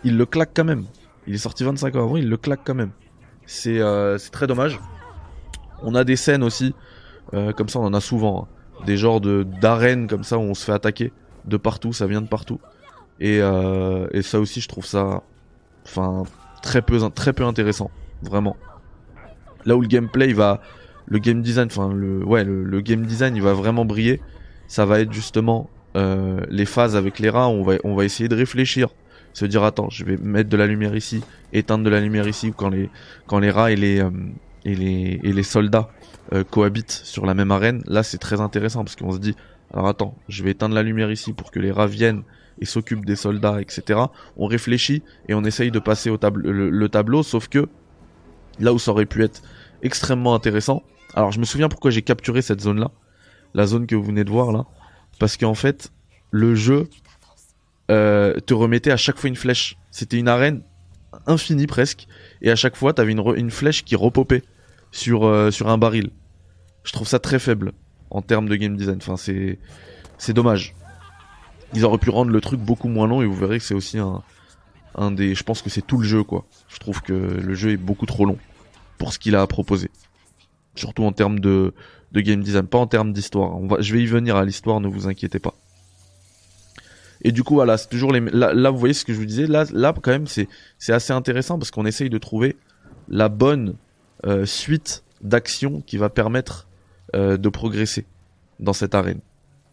il 0.04 0.18
le 0.18 0.26
claque 0.26 0.52
quand 0.56 0.64
même. 0.64 0.86
Il 1.28 1.36
est 1.36 1.40
sorti 1.40 1.64
25 1.64 1.96
ans 1.96 2.04
avant, 2.04 2.18
il 2.18 2.30
le 2.30 2.38
claque 2.38 2.62
quand 2.64 2.74
même. 2.74 2.92
C'est 3.46 3.80
euh, 3.80 4.18
très 4.32 4.48
dommage. 4.48 4.80
On 5.84 5.94
a 5.94 6.04
des 6.04 6.16
scènes 6.16 6.44
aussi, 6.44 6.74
euh, 7.34 7.52
comme 7.52 7.70
ça 7.70 7.80
on 7.80 7.86
en 7.86 7.94
a 7.94 8.02
souvent, 8.02 8.48
hein. 8.82 8.84
des 8.86 8.98
genres 8.98 9.22
d'arènes 9.22 10.08
comme 10.08 10.24
ça 10.24 10.38
où 10.38 10.42
on 10.42 10.56
se 10.56 10.66
fait 10.66 10.74
attaquer 10.74 11.12
de 11.46 11.58
partout, 11.58 11.94
ça 11.94 12.08
vient 12.08 12.22
de 12.22 12.28
partout. 12.28 12.60
Et, 13.20 13.38
et 13.38 14.22
ça 14.22 14.40
aussi 14.40 14.62
je 14.62 14.68
trouve 14.68 14.86
ça, 14.86 15.24
enfin 15.86 16.24
très 16.62 16.82
peu 16.82 17.00
très 17.10 17.34
peu 17.34 17.46
intéressant, 17.46 17.90
vraiment. 18.22 18.56
Là 19.66 19.76
où 19.76 19.82
le 19.82 19.88
gameplay 19.88 20.34
va 20.34 20.62
le 21.08 21.20
game 21.20 21.42
design, 21.42 21.68
enfin 21.68 21.92
le 21.94 22.24
ouais 22.26 22.44
le, 22.44 22.82
game 22.82 23.06
design 23.06 23.36
il 23.36 23.42
va 23.42 23.54
vraiment 23.54 23.86
briller. 23.86 24.22
Ça 24.68 24.86
va 24.86 25.00
être 25.00 25.14
justement 25.14 25.70
euh, 25.96 26.42
les 26.50 26.66
phases 26.66 26.96
avec 26.96 27.20
les 27.20 27.30
rats. 27.30 27.48
On 27.48 27.64
va 27.64 27.76
on 27.84 27.96
va 27.96 28.06
essayer 28.06 28.28
de 28.28 28.36
réfléchir, 28.36 28.90
se 29.34 29.46
dire 29.46 29.64
attends 29.64 29.90
je 29.90 30.04
vais 30.04 30.18
mettre 30.18 30.50
de 30.50 30.58
la 30.58 30.68
lumière 30.68 30.96
ici, 30.96 31.24
éteindre 31.54 31.86
de 31.86 31.90
la 31.90 32.02
lumière 32.02 32.28
ici 32.28 32.54
quand 32.56 32.70
les 32.70 32.90
quand 33.26 33.40
les 33.40 33.50
rats 33.50 33.72
et 33.72 33.76
les 33.76 34.02
euh, 34.02 34.10
et 34.66 34.76
les 34.76 35.20
et 35.24 35.32
les 35.32 35.44
soldats 35.44 35.90
euh, 36.34 36.44
cohabitent 36.44 36.92
sur 36.92 37.26
la 37.26 37.34
même 37.34 37.52
arène. 37.52 37.84
Là 37.88 38.04
c'est 38.04 38.18
très 38.18 38.42
intéressant 38.42 38.84
parce 38.84 38.98
qu'on 38.98 39.14
se 39.14 39.20
dit 39.20 39.36
alors 39.74 39.88
attends 39.88 40.16
je 40.28 40.44
vais 40.44 40.52
éteindre 40.52 40.76
la 40.76 40.84
lumière 40.84 41.12
ici 41.12 41.32
pour 41.32 41.52
que 41.52 41.60
les 41.60 41.72
rats 41.72 41.88
viennent 41.88 42.24
et 42.60 42.66
s'occupent 42.66 43.06
des 43.06 43.16
soldats 43.16 43.62
etc. 43.62 44.02
On 44.36 44.48
réfléchit 44.48 45.04
et 45.30 45.34
on 45.34 45.46
essaye 45.46 45.72
de 45.72 45.80
passer 45.80 46.10
au 46.10 46.18
tableau 46.18 46.52
le 46.52 46.90
tableau 46.90 47.24
sauf 47.24 47.48
que 47.48 47.70
là 48.60 48.74
où 48.74 48.80
ça 48.80 48.92
aurait 48.92 49.06
pu 49.06 49.24
être 49.24 49.42
extrêmement 49.84 50.36
intéressant 50.36 50.84
alors 51.14 51.32
je 51.32 51.40
me 51.40 51.46
souviens 51.46 51.70
pourquoi 51.70 51.92
j'ai 51.92 52.02
capturé 52.02 52.42
cette 52.42 52.62
zone 52.62 52.80
là, 52.80 52.92
la 53.54 53.66
zone 53.66 53.88
que 53.88 53.96
vous 53.96 54.04
venez 54.04 54.24
de 54.24 54.30
voir 54.30 54.52
là, 54.52 54.66
parce 55.20 55.38
qu'en 55.38 55.56
fait 55.56 55.92
le 56.32 56.56
jeu 56.56 56.90
euh, 57.90 58.40
te 58.40 58.54
remettait 58.54 58.92
à 58.92 58.98
chaque 58.98 59.18
fois 59.18 59.30
une 59.30 59.36
flèche. 59.36 59.78
C'était 59.92 60.18
une 60.18 60.28
arène 60.28 60.62
infinie 61.26 61.68
presque, 61.68 62.08
et 62.42 62.52
à 62.52 62.56
chaque 62.56 62.76
fois 62.76 62.94
t'avais 62.94 63.14
une, 63.14 63.24
une 63.38 63.52
flèche 63.52 63.84
qui 63.84 63.96
repopait 63.96 64.44
sur 64.92 65.26
euh, 65.26 65.52
sur 65.52 65.70
un 65.70 65.78
baril. 65.78 66.12
Je 66.84 66.92
trouve 66.92 67.08
ça 67.08 67.20
très 67.20 67.40
faible 67.40 67.74
en 68.10 68.22
termes 68.22 68.48
de 68.50 68.56
game 68.56 68.76
design. 68.76 68.98
Enfin 68.98 69.18
c'est 69.18 69.60
c'est 70.18 70.34
dommage. 70.34 70.76
Ils 71.74 71.84
auraient 71.84 71.98
pu 71.98 72.10
rendre 72.10 72.32
le 72.32 72.42
truc 72.42 72.60
beaucoup 72.60 72.88
moins 72.88 73.08
long 73.08 73.22
et 73.22 73.26
vous 73.26 73.36
verrez 73.36 73.60
que 73.60 73.64
c'est 73.64 73.74
aussi 73.74 73.98
un 73.98 74.22
un 74.96 75.12
des. 75.12 75.36
Je 75.36 75.44
pense 75.44 75.62
que 75.62 75.70
c'est 75.70 75.86
tout 75.86 75.98
le 75.98 76.06
jeu 76.06 76.24
quoi. 76.24 76.46
Je 76.68 76.78
trouve 76.80 77.02
que 77.02 77.14
le 77.14 77.54
jeu 77.54 77.72
est 77.72 77.78
beaucoup 77.78 78.06
trop 78.06 78.26
long 78.26 78.38
pour 78.98 79.14
ce 79.14 79.20
qu'il 79.20 79.36
a 79.36 79.42
à 79.42 79.48
proposer 79.48 79.90
surtout 80.80 81.04
en 81.04 81.12
termes 81.12 81.40
de, 81.40 81.74
de 82.12 82.22
game 82.22 82.42
design, 82.42 82.68
pas 82.68 82.78
en 82.78 82.88
termes 82.88 83.14
d'histoire. 83.14 83.58
Va, 83.60 83.78
je 83.80 83.94
vais 83.94 84.02
y 84.02 84.06
venir 84.06 84.36
à 84.36 84.46
l'histoire, 84.46 84.80
ne 84.80 84.88
vous 84.88 85.08
inquiétez 85.08 85.40
pas. 85.40 85.54
Et 87.22 87.32
du 87.32 87.44
coup, 87.44 87.56
voilà, 87.56 87.78
c'est 87.78 87.90
toujours 87.90 88.12
les. 88.12 88.20
Là, 88.20 88.70
vous 88.70 88.78
voyez 88.78 88.94
ce 88.94 89.04
que 89.04 89.14
je 89.14 89.18
vous 89.18 89.26
disais. 89.26 89.48
Là, 89.48 89.66
là, 89.74 89.94
quand 90.02 90.12
même, 90.12 90.28
c'est 90.28 90.48
c'est 90.78 90.94
assez 90.94 91.14
intéressant 91.14 91.58
parce 91.58 91.72
qu'on 91.72 91.86
essaye 91.86 92.10
de 92.10 92.18
trouver 92.18 92.56
la 93.10 93.30
bonne 93.30 93.76
euh, 94.26 94.46
suite 94.46 95.04
d'actions 95.22 95.82
qui 95.86 95.98
va 95.98 96.10
permettre 96.10 96.68
euh, 97.16 97.38
de 97.38 97.50
progresser 97.50 98.06
dans 98.60 98.74
cette 98.74 98.94
arène. 98.94 99.20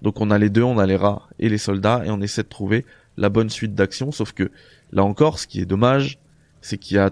Donc, 0.03 0.21
on 0.21 0.31
a 0.31 0.39
les 0.39 0.51
deux, 0.51 0.63
on 0.63 0.79
a 0.79 0.87
les 0.87 0.97
rats 0.97 1.29
et 1.39 1.49
les 1.49 1.59
soldats, 1.59 2.03
et 2.05 2.11
on 2.11 2.21
essaie 2.21 2.43
de 2.43 2.49
trouver 2.49 2.85
la 3.17 3.29
bonne 3.29 3.51
suite 3.51 3.75
d'actions. 3.75 4.11
Sauf 4.11 4.33
que 4.33 4.51
là 4.93 5.05
encore, 5.05 5.39
ce 5.39 5.47
qui 5.47 5.61
est 5.61 5.67
dommage, 5.67 6.19
c'est 6.61 6.79
qu'il 6.79 6.97
y 6.97 7.01
a, 7.01 7.11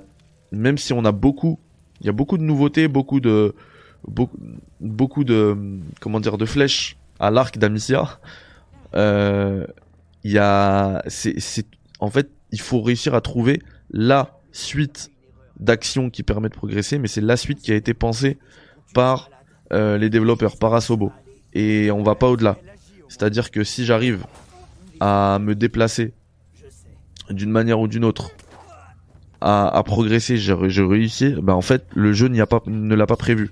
même 0.51 0.79
si 0.79 0.93
on 0.93 1.05
a 1.05 1.13
beaucoup, 1.13 1.59
il 2.01 2.07
y 2.07 2.09
a 2.09 2.13
beaucoup 2.13 2.39
de 2.39 2.43
nouveautés, 2.43 2.89
beaucoup 2.89 3.21
de 3.21 3.55
beaucoup, 4.07 4.39
beaucoup 4.81 5.25
de 5.25 5.57
comment 6.01 6.21
dire 6.21 6.39
de 6.39 6.47
flèches 6.47 6.97
à 7.21 7.31
l'arc 7.31 7.59
d'Amicia. 7.59 8.21
Euh, 8.95 9.67
il 10.25 10.33
y 10.33 10.39
a, 10.39 11.03
c'est, 11.07 11.67
en 12.01 12.11
fait, 12.11 12.31
il 12.51 12.61
faut 12.61 12.81
réussir 12.81 13.15
à 13.15 13.21
trouver 13.21 13.61
la 13.91 14.39
suite 14.53 15.11
d'actions 15.59 16.11
qui 16.11 16.23
permet 16.23 16.49
de 16.49 16.55
progresser, 16.55 16.99
mais 16.99 17.09
c'est 17.09 17.21
la 17.21 17.37
suite 17.37 17.61
qui 17.61 17.73
a 17.73 17.75
été 17.75 17.95
pensée 17.95 18.39
par 18.95 19.31
euh, 19.73 19.99
les 19.99 20.11
développeurs, 20.11 20.57
par 20.57 20.75
Asobo. 20.75 21.13
Et 21.55 21.91
on 21.91 22.03
va 22.03 22.15
pas 22.15 22.29
au-delà. 22.29 22.59
C'est-à-dire 23.09 23.51
que 23.51 23.65
si 23.65 23.85
j'arrive 23.85 24.25
à 25.01 25.39
me 25.41 25.55
déplacer 25.55 26.15
d'une 27.31 27.51
manière 27.51 27.81
ou 27.81 27.89
d'une 27.89 28.05
autre, 28.05 28.31
à, 29.41 29.69
à 29.69 29.83
progresser, 29.83 30.37
je 30.37 30.83
réussis, 30.83 31.35
ben 31.43 31.55
en 31.55 31.63
fait 31.63 31.85
le 31.95 32.13
jeu 32.13 32.29
n'y 32.29 32.41
a 32.41 32.47
pas, 32.47 32.63
ne 32.67 32.95
l'a 32.95 33.07
pas 33.07 33.17
prévu 33.17 33.51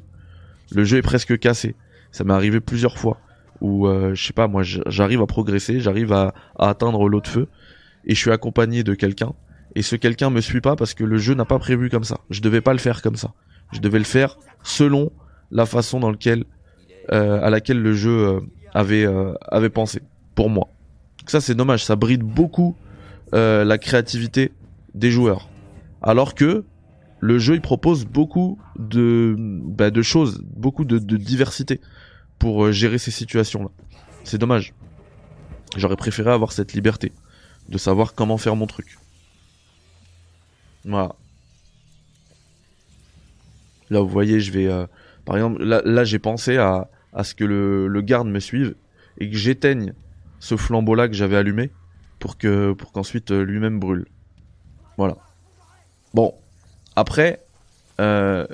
le 0.73 0.85
jeu 0.85 0.99
est 0.99 1.03
presque 1.03 1.39
cassé. 1.39 1.75
Ça 2.13 2.25
m'est 2.25 2.33
arrivé 2.33 2.61
plusieurs 2.61 2.99
fois 2.99 3.19
où 3.61 3.87
euh, 3.87 4.15
je 4.15 4.25
sais 4.25 4.33
pas 4.33 4.49
moi 4.49 4.63
j'arrive 4.63 5.21
à 5.21 5.27
progresser, 5.27 5.81
j'arrive 5.81 6.13
à, 6.13 6.35
atteindre 6.59 7.09
l'eau 7.09 7.21
de 7.21 7.27
feu 7.27 7.49
et 8.07 8.15
je 8.15 8.21
suis 8.21 8.31
accompagné 8.31 8.83
de 8.83 8.95
quelqu'un 8.95 9.33
et 9.75 9.83
ce 9.83 9.97
quelqu'un 9.97 10.31
me 10.31 10.41
suit 10.41 10.61
pas 10.61 10.77
parce 10.77 10.95
que 10.95 11.05
le 11.05 11.19
jeu 11.19 11.35
n'a 11.35 11.45
pas 11.45 11.59
prévu 11.59 11.91
comme 11.91 12.05
ça. 12.05 12.19
Je 12.31 12.41
devais 12.41 12.61
pas 12.61 12.73
le 12.73 12.79
faire 12.79 13.03
comme 13.03 13.17
ça. 13.17 13.33
Je 13.73 13.81
devais 13.81 13.99
le 13.99 14.05
faire 14.05 14.39
selon 14.63 15.13
la 15.51 15.67
façon 15.67 16.01
dans 16.01 16.11
lequel 16.11 16.45
euh, 17.13 17.41
à 17.43 17.51
laquelle 17.51 17.81
le 17.81 17.93
jeu 17.93 18.11
euh, 18.11 18.41
avait 18.73 19.07
avait 19.49 19.71
pensé 19.71 20.01
pour 20.35 20.49
moi. 20.49 20.69
Ça 21.27 21.41
c'est 21.41 21.55
dommage, 21.55 21.85
ça 21.85 21.97
bride 21.97 22.23
beaucoup 22.23 22.77
la 23.33 23.79
créativité 23.79 24.53
des 24.95 25.11
joueurs. 25.11 25.49
Alors 26.03 26.35
que 26.35 26.65
le 27.21 27.39
jeu 27.39 27.55
il 27.55 27.61
propose 27.61 28.05
beaucoup 28.07 28.59
de, 28.79 29.35
bah, 29.39 29.91
choses, 30.03 30.43
beaucoup 30.43 30.85
de, 30.85 30.99
diversité 31.17 31.81
pour 32.39 32.65
euh, 32.65 32.73
gérer 32.73 32.99
ces 32.99 33.11
situations 33.11 33.65
là. 33.65 33.71
C'est 34.25 34.39
dommage. 34.39 34.75
J'aurais 35.77 35.97
préféré 35.97 36.31
avoir 36.31 36.53
cette 36.53 36.73
liberté 36.73 37.13
de 37.69 37.79
savoir 37.79 38.15
comment 38.15 38.39
faire 38.39 38.57
mon 38.57 38.67
truc. 38.67 38.99
Voilà. 40.85 41.15
Là, 43.89 44.01
vous 44.01 44.09
voyez, 44.09 44.41
je 44.41 44.53
vais. 44.53 44.67
euh, 44.67 44.87
par 45.25 45.37
exemple, 45.37 45.63
là, 45.63 46.05
j'ai 46.05 46.19
pensé 46.19 46.57
à, 46.57 46.89
à 47.13 47.25
ce 47.25 47.35
que 47.35 47.45
le, 47.45 47.87
le 47.87 48.01
garde 48.03 48.29
me 48.29 48.41
suive 48.41 48.75
et 49.19 49.31
que 49.31 49.37
j'éteigne 49.37 49.95
ce 50.39 50.57
flambeau-là 50.57 51.09
que 51.09 51.15
j'avais 51.15 51.37
allumé 51.37 51.71
pour 52.19 52.37
que 52.37 52.73
pour 52.73 52.93
qu'ensuite 52.93 53.31
euh, 53.31 53.43
lui-même 53.43 53.79
brûle. 53.79 54.07
Voilà. 54.97 55.17
Bon. 56.15 56.35
Après, 56.97 57.45
euh, 58.01 58.47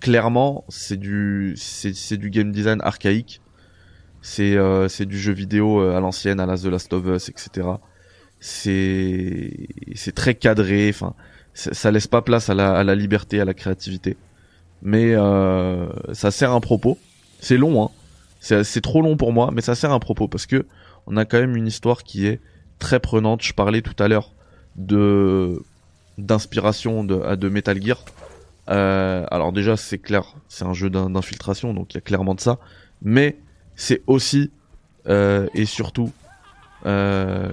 clairement, 0.00 0.64
c'est 0.68 0.98
du 0.98 1.54
c'est 1.56 2.16
du 2.16 2.30
game 2.30 2.52
design 2.52 2.80
archaïque. 2.82 3.40
C'est 4.22 4.56
euh, 4.56 4.88
du 5.00 5.18
jeu 5.18 5.32
vidéo 5.32 5.80
euh, 5.80 5.96
à 5.96 6.00
l'ancienne, 6.00 6.38
à 6.40 6.46
la 6.46 6.56
The 6.56 6.66
Last 6.66 6.92
of 6.92 7.04
Us, 7.06 7.28
etc. 7.28 7.68
C'est 8.40 9.68
c'est 9.94 10.14
très 10.14 10.34
cadré. 10.34 10.90
Enfin, 10.90 11.14
ça 11.54 11.90
laisse 11.90 12.06
pas 12.06 12.22
place 12.22 12.48
à 12.48 12.54
la, 12.54 12.94
liberté, 12.94 13.40
à 13.40 13.44
la 13.44 13.54
créativité. 13.54 14.16
Mais 14.82 15.14
euh, 15.14 15.88
ça 16.12 16.30
sert 16.30 16.52
un 16.52 16.60
propos. 16.60 16.98
C'est 17.40 17.56
long, 17.56 17.84
hein. 17.84 17.90
C'est 18.40 18.64
c'est 18.64 18.80
trop 18.80 19.02
long 19.02 19.16
pour 19.16 19.32
moi, 19.32 19.50
mais 19.52 19.60
ça 19.60 19.74
sert 19.74 19.92
un 19.92 20.00
propos 20.00 20.28
parce 20.28 20.46
que 20.46 20.66
on 21.06 21.16
a 21.16 21.24
quand 21.24 21.38
même 21.38 21.56
une 21.56 21.66
histoire 21.66 22.02
qui 22.02 22.26
est 22.26 22.40
très 22.78 23.00
prenante. 23.00 23.42
Je 23.42 23.52
parlais 23.54 23.82
tout 23.82 24.00
à 24.02 24.08
l'heure 24.08 24.34
de 24.76 25.62
d'inspiration 26.18 27.04
de, 27.04 27.36
de 27.36 27.48
Metal 27.48 27.82
Gear. 27.82 28.04
Euh, 28.68 29.26
alors 29.30 29.52
déjà, 29.52 29.76
c'est 29.76 29.98
clair, 29.98 30.36
c'est 30.48 30.64
un 30.64 30.72
jeu 30.72 30.88
d'in- 30.88 31.10
d'infiltration, 31.10 31.74
donc 31.74 31.92
il 31.92 31.96
y 31.96 31.98
a 31.98 32.00
clairement 32.00 32.34
de 32.34 32.40
ça. 32.40 32.58
Mais 33.02 33.38
c'est 33.74 34.02
aussi 34.06 34.50
euh, 35.08 35.48
et 35.54 35.64
surtout 35.64 36.12
euh, 36.86 37.50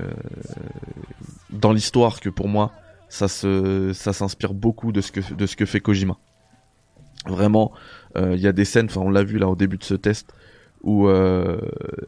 dans 1.49 1.71
l'histoire 1.71 2.19
que 2.19 2.29
pour 2.29 2.47
moi, 2.47 2.71
ça 3.09 3.27
s'inspire 3.27 4.53
beaucoup 4.53 4.91
de 4.91 5.01
ce 5.01 5.11
que 5.11 5.33
de 5.33 5.45
ce 5.47 5.55
que 5.55 5.65
fait 5.65 5.79
Kojima. 5.79 6.17
Vraiment, 7.25 7.71
il 8.15 8.39
y 8.39 8.47
a 8.47 8.51
des 8.51 8.65
scènes, 8.65 8.85
enfin 8.85 9.01
on 9.01 9.09
l'a 9.09 9.23
vu 9.23 9.39
là 9.39 9.47
au 9.47 9.55
début 9.55 9.77
de 9.77 9.83
ce 9.83 9.95
test, 9.95 10.33
où 10.83 11.07
euh, 11.07 11.59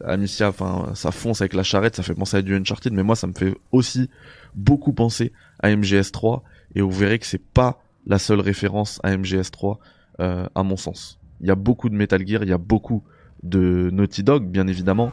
Amicia, 0.04 0.48
enfin 0.48 0.92
ça 0.94 1.10
fonce 1.10 1.40
avec 1.40 1.54
la 1.54 1.62
charrette, 1.62 1.96
ça 1.96 2.02
fait 2.02 2.14
penser 2.14 2.38
à 2.38 2.42
du 2.42 2.54
Uncharted, 2.54 2.92
mais 2.92 3.02
moi 3.02 3.16
ça 3.16 3.26
me 3.26 3.34
fait 3.34 3.54
aussi 3.70 4.08
beaucoup 4.54 4.92
penser 4.92 5.32
à 5.60 5.68
MGS3, 5.68 6.40
et 6.74 6.80
vous 6.80 6.90
verrez 6.90 7.18
que 7.18 7.26
c'est 7.26 7.42
pas 7.42 7.82
la 8.06 8.18
seule 8.18 8.40
référence 8.40 9.00
à 9.02 9.14
MGS3 9.14 9.76
euh, 10.20 10.46
à 10.54 10.62
mon 10.62 10.76
sens. 10.76 11.18
Il 11.40 11.48
y 11.48 11.50
a 11.50 11.54
beaucoup 11.54 11.88
de 11.88 11.94
Metal 11.94 12.26
Gear, 12.26 12.42
il 12.42 12.48
y 12.48 12.52
a 12.52 12.58
beaucoup 12.58 13.02
de 13.42 13.90
Naughty 13.92 14.22
Dog, 14.22 14.46
bien 14.46 14.66
évidemment. 14.66 15.12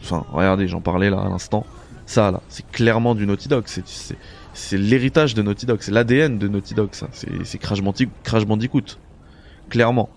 Enfin, 0.00 0.24
regardez, 0.32 0.68
j'en 0.68 0.80
parlais 0.80 1.08
là 1.08 1.20
à 1.20 1.28
l'instant. 1.28 1.64
Ça 2.04 2.30
là, 2.30 2.42
c'est 2.48 2.66
clairement 2.70 3.14
du 3.14 3.26
Naughty 3.26 3.48
Dog. 3.48 3.64
C'est 4.54 4.76
l'héritage 4.76 5.34
de 5.34 5.42
Naughty 5.42 5.66
Dog, 5.66 5.78
c'est 5.80 5.92
l'ADN 5.92 6.38
de 6.38 6.48
Naughty 6.48 6.74
Dog. 6.74 6.90
Ça, 6.92 7.08
c'est 7.12 7.44
c'est 7.44 7.58
Crash, 7.58 7.80
Crash 8.22 8.44
Bandicoot, 8.44 8.98
clairement. 9.70 10.10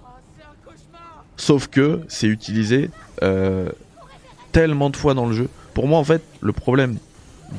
Sauf 1.38 1.68
que 1.68 2.02
c'est 2.08 2.28
utilisé 2.28 2.90
euh, 3.24 3.70
tellement 4.52 4.90
de 4.90 4.96
fois 4.98 5.14
dans 5.14 5.26
le 5.26 5.34
jeu. 5.34 5.50
Pour 5.74 5.88
moi, 5.88 6.00
en 6.00 6.04
fait, 6.04 6.24
le 6.42 6.54
problème 6.54 6.98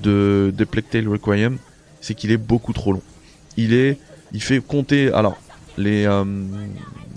de, 0.03 0.53
de 0.57 0.65
Plague 0.65 0.89
Tale 0.89 1.09
Requiem, 1.09 1.59
c'est 2.01 2.15
qu'il 2.15 2.31
est 2.31 2.39
beaucoup 2.39 2.73
trop 2.73 2.93
long. 2.93 3.03
Il 3.57 3.75
est, 3.75 3.99
il 4.33 4.43
fait 4.43 4.61
compter. 4.61 5.13
Alors, 5.13 5.37
les 5.77 6.07
euh, 6.07 6.25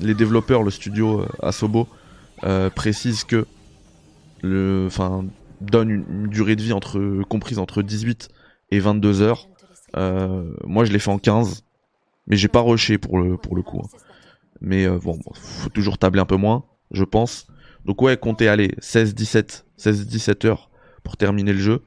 les 0.01 0.13
développeurs, 0.13 0.63
le 0.63 0.72
studio 0.72 1.22
euh, 1.22 1.28
Asobo 1.42 1.88
euh, 2.44 2.70
précise 2.70 3.24
que 3.24 3.46
le, 4.42 4.86
enfin, 4.88 5.25
donne 5.62 5.89
une, 5.89 6.28
durée 6.28 6.56
de 6.56 6.62
vie 6.62 6.74
comprise 7.28 7.60
entre 7.60 7.82
18 7.82 8.30
et 8.72 8.80
22 8.80 9.22
heures. 9.22 9.48
Euh, 9.98 10.50
moi, 10.66 10.86
je 10.86 10.94
l'ai 10.94 11.00
fait 11.00 11.12
en 11.12 11.20
15, 11.20 11.63
mais 12.28 12.38
j'ai 12.38 12.48
pas 12.48 12.62
rushé 12.62 12.98
pour 12.98 13.20
le 13.20 13.38
pour 13.38 13.56
le 13.56 13.62
coup. 13.62 13.82
hein. 13.84 13.98
Mais 14.62 14.86
euh, 14.86 14.98
bon, 14.98 15.20
faut 15.34 15.70
toujours 15.70 15.98
tabler 15.98 16.20
un 16.20 16.25
peu 16.25 16.36
moins, 16.36 16.63
je 16.92 17.04
pense. 17.04 17.48
Donc 17.86 18.01
ouais, 18.01 18.18
comptez 18.18 18.48
aller 18.48 18.75
16 18.80 19.16
17 19.16 19.66
16 19.78 20.08
17 20.08 20.46
heures 20.46 20.70
pour 21.04 21.18
terminer 21.18 21.54
le 21.54 21.60
jeu 21.60 21.84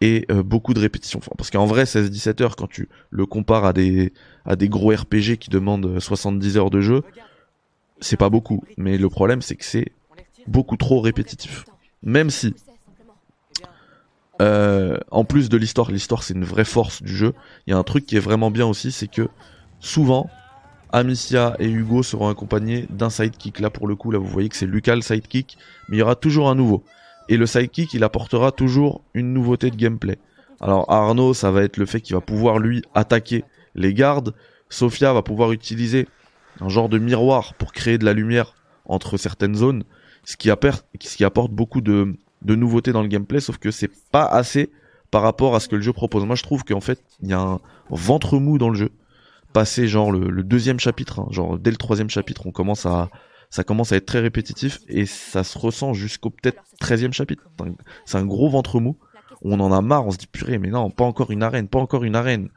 et 0.00 0.26
euh, 0.30 0.42
beaucoup 0.42 0.74
de 0.74 0.80
répétitions. 0.80 1.20
Parce 1.36 1.50
qu'en 1.50 1.66
vrai 1.66 1.86
16 1.86 2.10
17 2.10 2.40
heures 2.40 2.56
quand 2.56 2.68
tu 2.68 2.88
le 3.10 3.26
compares 3.26 3.64
à 3.64 3.72
des 3.72 4.12
à 4.44 4.56
des 4.56 4.68
gros 4.68 4.90
RPG 4.90 5.38
qui 5.38 5.50
demandent 5.50 5.98
70 5.98 6.56
heures 6.56 6.70
de 6.70 6.80
jeu, 6.80 7.02
c'est 8.00 8.16
pas 8.16 8.30
beaucoup, 8.30 8.62
mais 8.76 8.98
le 8.98 9.08
problème 9.08 9.42
c'est 9.42 9.56
que 9.56 9.64
c'est 9.64 9.92
beaucoup 10.46 10.76
trop 10.76 11.00
répétitif. 11.00 11.64
Même 12.02 12.30
si 12.30 12.54
euh, 14.40 14.96
en 15.10 15.24
plus 15.24 15.50
de 15.50 15.56
l'histoire, 15.58 15.90
l'histoire 15.90 16.22
c'est 16.22 16.34
une 16.34 16.44
vraie 16.44 16.64
force 16.64 17.02
du 17.02 17.14
jeu. 17.14 17.34
Il 17.66 17.70
y 17.70 17.74
a 17.74 17.78
un 17.78 17.82
truc 17.82 18.06
qui 18.06 18.16
est 18.16 18.20
vraiment 18.20 18.50
bien 18.50 18.66
aussi, 18.66 18.90
c'est 18.90 19.08
que 19.08 19.28
souvent 19.80 20.30
Amicia 20.92 21.56
et 21.58 21.68
Hugo 21.68 22.02
seront 22.02 22.28
accompagnés 22.28 22.86
d'un 22.90 23.10
sidekick. 23.10 23.60
Là 23.60 23.70
pour 23.70 23.86
le 23.86 23.96
coup, 23.96 24.10
là 24.10 24.18
vous 24.18 24.26
voyez 24.26 24.48
que 24.48 24.56
c'est 24.56 24.66
Lucas 24.66 24.94
le 24.94 25.02
sidekick, 25.02 25.56
mais 25.88 25.96
il 25.96 26.00
y 26.00 26.02
aura 26.02 26.16
toujours 26.16 26.48
un 26.48 26.54
nouveau. 26.54 26.84
Et 27.28 27.36
le 27.36 27.46
sidekick, 27.46 27.94
il 27.94 28.02
apportera 28.04 28.52
toujours 28.52 29.02
une 29.14 29.32
nouveauté 29.32 29.70
de 29.70 29.76
gameplay. 29.76 30.18
Alors 30.60 30.90
Arnaud, 30.90 31.32
ça 31.32 31.50
va 31.50 31.62
être 31.62 31.76
le 31.76 31.86
fait 31.86 32.00
qu'il 32.00 32.14
va 32.14 32.20
pouvoir 32.20 32.58
lui 32.58 32.82
attaquer 32.94 33.44
les 33.74 33.94
gardes. 33.94 34.34
Sophia 34.68 35.12
va 35.12 35.22
pouvoir 35.22 35.52
utiliser 35.52 36.08
un 36.60 36.68
genre 36.68 36.88
de 36.88 36.98
miroir 36.98 37.54
pour 37.54 37.72
créer 37.72 37.98
de 37.98 38.04
la 38.04 38.12
lumière 38.12 38.54
entre 38.84 39.16
certaines 39.16 39.54
zones, 39.54 39.84
ce 40.24 40.36
qui, 40.36 40.50
apporte, 40.50 41.52
beaucoup 41.52 41.80
de, 41.80 42.16
de 42.42 42.54
nouveautés 42.54 42.92
dans 42.92 43.02
le 43.02 43.08
gameplay, 43.08 43.40
sauf 43.40 43.58
que 43.58 43.70
c'est 43.70 43.90
pas 44.10 44.26
assez 44.26 44.70
par 45.10 45.22
rapport 45.22 45.54
à 45.54 45.60
ce 45.60 45.68
que 45.68 45.76
le 45.76 45.82
jeu 45.82 45.92
propose. 45.92 46.24
Moi 46.24 46.36
je 46.36 46.42
trouve 46.42 46.64
qu'en 46.64 46.80
fait, 46.80 47.02
il 47.22 47.28
y 47.28 47.32
a 47.32 47.40
un 47.40 47.60
ventre 47.90 48.38
mou 48.38 48.58
dans 48.58 48.68
le 48.68 48.76
jeu. 48.76 48.90
Passé 49.52 49.88
genre 49.88 50.12
le, 50.12 50.30
le 50.30 50.42
deuxième 50.44 50.78
chapitre, 50.78 51.20
hein, 51.20 51.26
genre 51.30 51.58
dès 51.58 51.70
le 51.70 51.76
troisième 51.76 52.08
chapitre, 52.10 52.46
on 52.46 52.52
commence 52.52 52.86
à, 52.86 53.10
ça 53.50 53.64
commence 53.64 53.90
à 53.92 53.96
être 53.96 54.06
très 54.06 54.20
répétitif 54.20 54.78
et 54.88 55.06
ça 55.06 55.42
se 55.42 55.58
ressent 55.58 55.92
jusqu'au 55.92 56.30
peut-être 56.30 56.62
13e 56.80 57.12
chapitre. 57.12 57.42
C'est 57.58 57.66
un- 57.66 57.74
C'est 58.04 58.18
un 58.18 58.26
gros 58.26 58.48
ventre 58.48 58.78
mou. 58.80 58.96
On 59.42 59.58
en 59.58 59.72
a 59.72 59.80
marre, 59.80 60.06
on 60.06 60.10
se 60.12 60.18
dit 60.18 60.26
purée, 60.28 60.58
mais 60.58 60.68
non, 60.68 60.90
pas 60.90 61.04
encore 61.04 61.30
une 61.32 61.42
arène, 61.42 61.66
pas 61.66 61.78
encore 61.78 62.04
une 62.04 62.14
arène, 62.14 62.50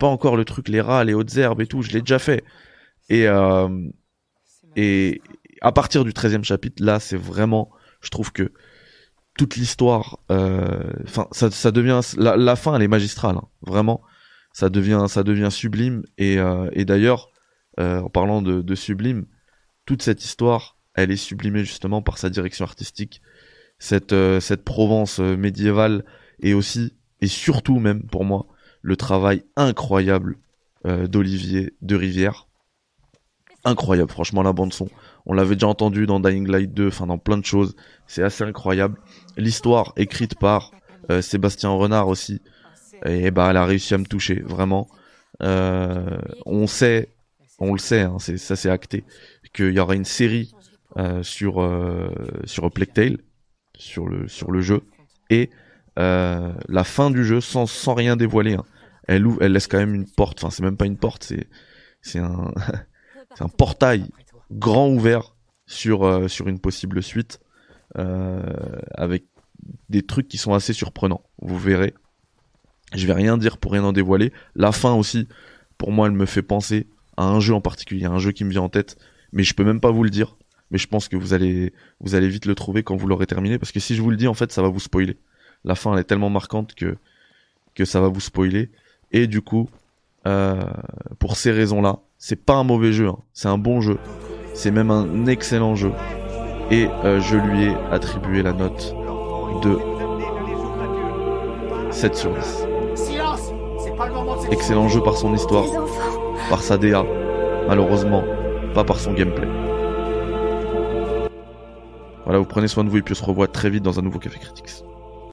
pas 0.00 0.06
encore 0.08 0.36
le 0.36 0.44
truc, 0.44 0.68
les 0.68 0.80
rats, 0.80 1.04
les 1.04 1.14
hautes 1.14 1.36
herbes 1.36 1.60
et 1.62 1.66
tout, 1.66 1.80
je 1.82 1.92
l'ai 1.92 2.00
déjà 2.00 2.18
fait. 2.18 2.44
Et, 3.08 3.26
euh, 3.28 3.68
et 4.76 5.22
à 5.60 5.72
partir 5.72 6.04
du 6.04 6.12
13e 6.12 6.44
chapitre, 6.44 6.82
là, 6.84 7.00
c'est 7.00 7.16
vraiment, 7.16 7.70
je 8.02 8.10
trouve 8.10 8.32
que 8.32 8.52
toute 9.38 9.56
l'histoire, 9.56 10.18
euh, 10.30 10.90
enfin, 11.04 11.26
ça, 11.32 11.50
ça 11.50 11.70
devient, 11.70 12.00
la, 12.16 12.36
la 12.36 12.56
fin, 12.56 12.74
elle 12.76 12.82
est 12.82 12.88
magistrale, 12.88 13.36
hein, 13.36 13.48
vraiment, 13.62 14.02
ça 14.54 14.70
devient, 14.70 15.04
ça 15.08 15.22
devient 15.22 15.50
sublime. 15.50 16.04
Et, 16.16 16.38
euh, 16.38 16.70
et 16.72 16.86
d'ailleurs, 16.86 17.28
euh, 17.78 18.00
en 18.00 18.08
parlant 18.08 18.40
de, 18.40 18.62
de 18.62 18.74
sublime, 18.74 19.26
toute 19.84 20.00
cette 20.00 20.24
histoire, 20.24 20.78
elle 20.94 21.10
est 21.10 21.16
sublimée 21.16 21.64
justement 21.64 22.00
par 22.00 22.16
sa 22.16 22.30
direction 22.30 22.64
artistique, 22.64 23.20
cette, 23.78 24.14
euh, 24.14 24.40
cette 24.40 24.64
Provence 24.64 25.20
euh, 25.20 25.36
médiévale, 25.36 26.04
et 26.40 26.54
aussi, 26.54 26.94
et 27.20 27.26
surtout 27.26 27.80
même 27.80 28.04
pour 28.04 28.24
moi, 28.24 28.46
le 28.80 28.96
travail 28.96 29.44
incroyable 29.56 30.36
euh, 30.86 31.08
d'Olivier 31.08 31.74
de 31.82 31.96
Rivière. 31.96 32.46
Incroyable, 33.64 34.10
franchement, 34.10 34.42
la 34.42 34.52
bande 34.52 34.72
son. 34.72 34.88
On 35.26 35.32
l'avait 35.32 35.56
déjà 35.56 35.68
entendu 35.68 36.06
dans 36.06 36.20
Dying 36.20 36.46
Light 36.46 36.72
2, 36.72 36.88
enfin 36.88 37.06
dans 37.06 37.18
plein 37.18 37.38
de 37.38 37.44
choses. 37.44 37.74
C'est 38.06 38.22
assez 38.22 38.44
incroyable. 38.44 39.00
L'histoire 39.36 39.94
écrite 39.96 40.38
par 40.38 40.70
euh, 41.10 41.22
Sébastien 41.22 41.70
Renard 41.70 42.08
aussi, 42.08 42.40
et 43.04 43.30
bah 43.30 43.48
elle 43.50 43.56
a 43.56 43.64
réussi 43.64 43.94
à 43.94 43.98
me 43.98 44.04
toucher, 44.06 44.40
vraiment. 44.40 44.88
Euh, 45.42 46.18
on 46.46 46.66
sait, 46.66 47.08
on 47.58 47.72
le 47.72 47.78
sait, 47.78 48.02
hein, 48.02 48.18
ça 48.18 48.56
c'est 48.56 48.70
acté, 48.70 49.04
qu'il 49.52 49.72
y 49.72 49.78
aura 49.78 49.94
une 49.94 50.04
série 50.04 50.52
euh, 50.96 51.22
sur 51.22 51.62
euh, 51.62 52.10
sur 52.44 52.70
Tale, 52.92 53.18
sur 53.76 54.06
le 54.08 54.28
sur 54.28 54.50
le 54.50 54.60
jeu, 54.60 54.82
et 55.30 55.50
euh, 55.98 56.52
la 56.68 56.84
fin 56.84 57.10
du 57.10 57.24
jeu 57.24 57.40
sans 57.40 57.66
sans 57.66 57.94
rien 57.94 58.16
dévoiler. 58.16 58.54
hein, 58.54 58.64
elle 59.06 59.26
ouvre, 59.26 59.42
elle 59.42 59.52
laisse 59.52 59.66
quand 59.66 59.78
même 59.78 59.94
une 59.94 60.08
porte. 60.08 60.42
Enfin, 60.42 60.50
c'est 60.50 60.62
même 60.62 60.76
pas 60.76 60.86
une 60.86 60.96
porte, 60.96 61.24
c'est 61.24 61.48
c'est 62.02 62.18
un 62.18 62.52
c'est 63.34 63.44
un 63.44 63.48
portail 63.48 64.06
grand 64.50 64.88
ouvert 64.88 65.34
sur 65.66 66.04
euh, 66.04 66.28
sur 66.28 66.48
une 66.48 66.58
possible 66.58 67.02
suite 67.02 67.40
euh, 67.98 68.42
avec 68.94 69.24
des 69.88 70.02
trucs 70.02 70.28
qui 70.28 70.38
sont 70.38 70.54
assez 70.54 70.72
surprenants. 70.72 71.22
Vous 71.40 71.58
verrez. 71.58 71.94
Je 72.94 73.06
vais 73.06 73.12
rien 73.12 73.36
dire 73.36 73.58
pour 73.58 73.72
rien 73.72 73.84
en 73.84 73.92
dévoiler. 73.92 74.32
La 74.54 74.72
fin 74.72 74.94
aussi, 74.94 75.28
pour 75.78 75.92
moi, 75.92 76.06
elle 76.06 76.12
me 76.12 76.26
fait 76.26 76.42
penser 76.42 76.86
à 77.16 77.24
un 77.24 77.40
jeu 77.40 77.54
en 77.54 77.60
particulier, 77.60 78.06
un 78.06 78.18
jeu 78.18 78.32
qui 78.32 78.44
me 78.44 78.50
vient 78.50 78.62
en 78.62 78.68
tête, 78.68 78.96
mais 79.32 79.42
je 79.42 79.54
peux 79.54 79.64
même 79.64 79.80
pas 79.80 79.90
vous 79.90 80.04
le 80.04 80.10
dire. 80.10 80.36
Mais 80.70 80.78
je 80.78 80.86
pense 80.86 81.08
que 81.08 81.16
vous 81.16 81.34
allez 81.34 81.72
vous 82.00 82.14
allez 82.14 82.28
vite 82.28 82.46
le 82.46 82.54
trouver 82.54 82.82
quand 82.82 82.96
vous 82.96 83.06
l'aurez 83.06 83.26
terminé, 83.26 83.58
parce 83.58 83.72
que 83.72 83.80
si 83.80 83.94
je 83.94 84.02
vous 84.02 84.10
le 84.10 84.16
dis, 84.16 84.26
en 84.26 84.34
fait, 84.34 84.50
ça 84.52 84.62
va 84.62 84.68
vous 84.68 84.80
spoiler. 84.80 85.18
La 85.64 85.74
fin 85.74 85.92
elle 85.92 86.00
est 86.00 86.04
tellement 86.04 86.30
marquante 86.30 86.74
que 86.74 86.96
que 87.74 87.84
ça 87.84 88.00
va 88.00 88.08
vous 88.08 88.20
spoiler. 88.20 88.70
Et 89.12 89.26
du 89.26 89.40
coup, 89.40 89.68
euh, 90.26 90.62
pour 91.18 91.36
ces 91.36 91.52
raisons-là, 91.52 91.98
c'est 92.18 92.44
pas 92.44 92.54
un 92.54 92.64
mauvais 92.64 92.92
jeu, 92.92 93.08
hein. 93.08 93.18
c'est 93.32 93.48
un 93.48 93.58
bon 93.58 93.80
jeu, 93.80 93.98
c'est 94.54 94.70
même 94.70 94.90
un 94.90 95.26
excellent 95.26 95.74
jeu. 95.74 95.92
Et 96.70 96.86
euh, 97.04 97.20
je 97.20 97.36
lui 97.36 97.64
ai 97.64 97.74
attribué 97.90 98.42
la 98.42 98.52
note 98.52 98.94
de 99.62 99.78
7 101.92 102.14
sur 102.16 102.34
10. 102.34 102.73
Excellent 104.50 104.88
jeu 104.88 105.00
par 105.02 105.16
son 105.16 105.34
histoire, 105.34 105.64
par 106.50 106.62
sa 106.62 106.76
DA, 106.78 107.04
malheureusement, 107.66 108.22
pas 108.74 108.84
par 108.84 108.98
son 108.98 109.12
gameplay. 109.12 109.48
Voilà, 112.24 112.38
vous 112.38 112.44
prenez 112.44 112.68
soin 112.68 112.84
de 112.84 112.88
vous 112.88 112.98
et 112.98 113.02
puis 113.02 113.12
on 113.12 113.16
se 113.16 113.24
revoit 113.24 113.48
très 113.48 113.70
vite 113.70 113.82
dans 113.82 113.98
un 113.98 114.02
nouveau 114.02 114.18
Café 114.18 114.38
Critics. 114.38 114.84